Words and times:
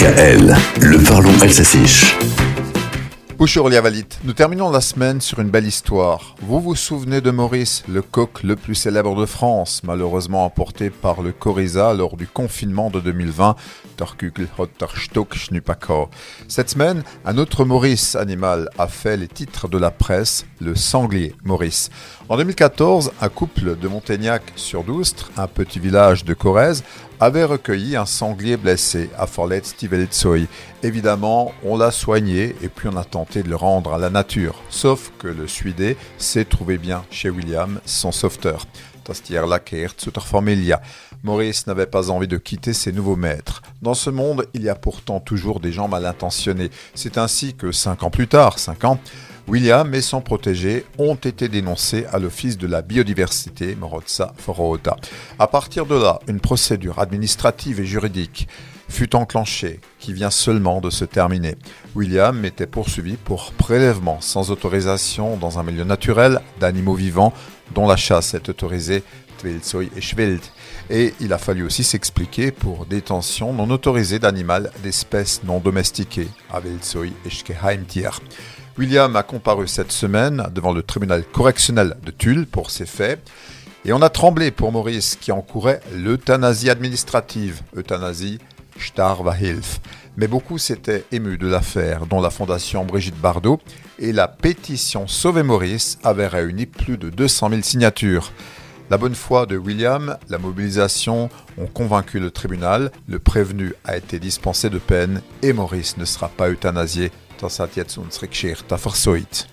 DKL, 0.00 0.56
le 0.80 1.04
parlons 1.04 1.38
Elsassiche. 1.42 2.16
Bonjour 3.36 3.68
Liavalit, 3.68 4.06
nous 4.24 4.32
terminons 4.32 4.70
la 4.70 4.80
semaine 4.80 5.20
sur 5.20 5.40
une 5.40 5.50
belle 5.50 5.66
histoire. 5.66 6.36
Vous 6.40 6.58
vous 6.58 6.74
souvenez 6.74 7.20
de 7.20 7.30
Maurice, 7.30 7.82
le 7.86 8.00
coq 8.00 8.42
le 8.42 8.56
plus 8.56 8.74
célèbre 8.74 9.14
de 9.14 9.26
France, 9.26 9.82
malheureusement 9.84 10.46
emporté 10.46 10.88
par 10.88 11.20
le 11.20 11.32
Coriza 11.32 11.92
lors 11.92 12.16
du 12.16 12.26
confinement 12.26 12.88
de 12.88 13.00
2020, 13.00 13.56
Cette 16.48 16.70
semaine, 16.70 17.02
un 17.26 17.36
autre 17.36 17.66
Maurice 17.66 18.16
animal 18.16 18.70
a 18.78 18.88
fait 18.88 19.18
les 19.18 19.28
titres 19.28 19.68
de 19.68 19.76
la 19.76 19.90
presse, 19.90 20.46
le 20.60 20.74
sanglier 20.74 21.34
Maurice. 21.44 21.90
En 22.30 22.38
2014, 22.38 23.12
un 23.20 23.28
couple 23.28 23.76
de 23.76 23.88
Montaignac 23.88 24.42
sur 24.56 24.82
Doustre, 24.82 25.30
un 25.36 25.46
petit 25.46 25.78
village 25.78 26.24
de 26.24 26.32
Corrèze, 26.32 26.84
avait 27.20 27.44
recueilli 27.44 27.96
un 27.96 28.06
sanglier 28.06 28.56
blessé 28.56 29.10
à 29.18 29.26
Forlet 29.26 29.60
Stivelitsoy. 29.62 30.48
Évidemment, 30.82 31.52
on 31.62 31.76
l'a 31.76 31.90
soigné 31.90 32.56
et 32.62 32.68
puis 32.68 32.88
on 32.88 32.96
a 32.96 33.04
tenté 33.04 33.42
de 33.42 33.50
le 33.50 33.56
rendre 33.56 33.92
à 33.92 33.98
la 33.98 34.08
nature. 34.08 34.62
Sauf 34.70 35.12
que 35.18 35.28
le 35.28 35.46
Suidé 35.46 35.98
s'est 36.16 36.46
trouvé 36.46 36.78
bien 36.78 37.04
chez 37.10 37.28
William, 37.28 37.78
son 37.84 38.10
sauveteur. 38.10 38.66
Maurice 41.22 41.66
n'avait 41.66 41.86
pas 41.86 42.10
envie 42.10 42.28
de 42.28 42.38
quitter 42.38 42.72
ses 42.72 42.92
nouveaux 42.92 43.16
maîtres. 43.16 43.60
Dans 43.82 43.94
ce 43.94 44.08
monde, 44.08 44.46
il 44.54 44.62
y 44.62 44.68
a 44.68 44.74
pourtant 44.74 45.20
toujours 45.20 45.60
des 45.60 45.72
gens 45.72 45.88
mal 45.88 46.06
intentionnés. 46.06 46.70
C'est 46.94 47.18
ainsi 47.18 47.54
que 47.54 47.72
cinq 47.72 48.02
ans 48.02 48.10
plus 48.10 48.28
tard, 48.28 48.58
cinq 48.58 48.84
ans, 48.84 48.98
William 49.50 49.92
et 49.96 50.00
son 50.00 50.20
protégé 50.20 50.84
ont 50.96 51.16
été 51.16 51.48
dénoncés 51.48 52.06
à 52.12 52.20
l'Office 52.20 52.56
de 52.56 52.68
la 52.68 52.82
biodiversité 52.82 53.74
Morotsa 53.74 54.32
Foroota. 54.38 54.94
À 55.40 55.48
partir 55.48 55.86
de 55.86 55.96
là, 55.96 56.20
une 56.28 56.38
procédure 56.38 57.00
administrative 57.00 57.80
et 57.80 57.84
juridique 57.84 58.46
fut 58.88 59.16
enclenchée, 59.16 59.80
qui 59.98 60.12
vient 60.12 60.30
seulement 60.30 60.80
de 60.80 60.88
se 60.88 61.04
terminer. 61.04 61.56
William 61.96 62.44
était 62.44 62.68
poursuivi 62.68 63.16
pour 63.16 63.50
prélèvement 63.50 64.20
sans 64.20 64.52
autorisation 64.52 65.36
dans 65.36 65.58
un 65.58 65.64
milieu 65.64 65.82
naturel 65.82 66.40
d'animaux 66.60 66.94
vivants 66.94 67.32
dont 67.74 67.88
la 67.88 67.96
chasse 67.96 68.34
est 68.34 68.48
autorisée 68.48 69.02
et 70.90 71.14
il 71.20 71.32
a 71.32 71.38
fallu 71.38 71.64
aussi 71.64 71.84
s'expliquer 71.84 72.50
pour 72.50 72.86
détention 72.86 73.52
non 73.52 73.70
autorisée 73.70 74.18
d'animal 74.18 74.70
d'espèces 74.82 75.42
non 75.44 75.60
domestiquées, 75.60 76.28
William 78.78 79.14
a 79.16 79.22
comparu 79.22 79.66
cette 79.66 79.92
semaine 79.92 80.46
devant 80.54 80.72
le 80.72 80.82
tribunal 80.82 81.24
correctionnel 81.24 81.96
de 82.04 82.10
Tulle 82.10 82.46
pour 82.46 82.70
ces 82.70 82.86
faits. 82.86 83.20
Et 83.84 83.92
on 83.92 84.02
a 84.02 84.10
tremblé 84.10 84.50
pour 84.50 84.72
Maurice 84.72 85.16
qui 85.16 85.32
encourait 85.32 85.80
l'euthanasie 85.94 86.70
administrative, 86.70 87.62
euthanasie 87.76 88.38
Starvahilf. 88.78 89.80
Mais 90.16 90.28
beaucoup 90.28 90.58
s'étaient 90.58 91.04
émus 91.12 91.38
de 91.38 91.46
l'affaire, 91.46 92.06
dont 92.06 92.20
la 92.20 92.30
fondation 92.30 92.84
Brigitte 92.84 93.20
Bardot, 93.20 93.60
et 93.98 94.12
la 94.12 94.28
pétition 94.28 95.06
Sauver 95.06 95.42
Maurice 95.42 95.98
avait 96.04 96.26
réuni 96.26 96.66
plus 96.66 96.98
de 96.98 97.10
200 97.10 97.50
000 97.50 97.62
signatures. 97.62 98.32
La 98.90 98.98
bonne 98.98 99.14
foi 99.14 99.46
de 99.46 99.56
William, 99.56 100.16
la 100.28 100.38
mobilisation 100.38 101.28
ont 101.58 101.66
convaincu 101.66 102.18
le 102.18 102.30
tribunal, 102.30 102.90
le 103.08 103.20
prévenu 103.20 103.72
a 103.84 103.96
été 103.96 104.18
dispensé 104.18 104.68
de 104.68 104.78
peine 104.78 105.22
et 105.42 105.52
Maurice 105.52 105.96
ne 105.96 106.04
sera 106.04 106.28
pas 106.28 106.50
euthanasié 106.50 107.12
Das 107.40 107.58
hat 107.58 107.76
jetzt 107.76 107.96
unsere 107.96 108.28
Geschichte 108.28 108.74
einfach 108.74 108.94
so. 108.94 109.14
Jetzt. 109.14 109.48